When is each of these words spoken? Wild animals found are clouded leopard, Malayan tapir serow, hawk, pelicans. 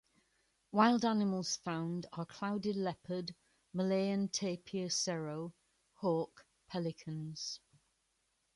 Wild 0.71 1.05
animals 1.05 1.57
found 1.57 2.07
are 2.13 2.25
clouded 2.25 2.75
leopard, 2.75 3.35
Malayan 3.71 4.29
tapir 4.29 4.87
serow, 4.87 5.53
hawk, 5.93 6.43
pelicans. 6.69 7.59